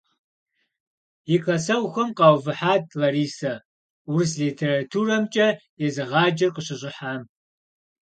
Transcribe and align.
И 1.35 1.37
классэгъухэм 1.43 2.09
къаувыхьат 2.17 2.85
Ларисэ, 2.99 3.53
урыс 4.09 4.31
литературэмкӀэ 4.43 5.47
езыгъаджэр 5.85 6.51
къыщыщӀыхьам. 6.55 7.21